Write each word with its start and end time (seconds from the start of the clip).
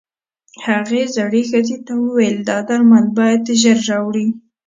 هغې 0.67 1.03
زړې 1.15 1.41
ښځې 1.49 1.77
ته 1.85 1.93
وويل 2.03 2.37
دا 2.49 2.57
درمل 2.69 3.05
بايد 3.17 3.43
ژر 3.61 3.77
راوړې. 3.91 4.27